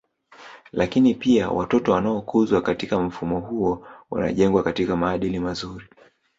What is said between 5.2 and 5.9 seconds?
mazuri